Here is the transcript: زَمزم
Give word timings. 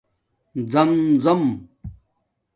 زَمزم 0.73 1.41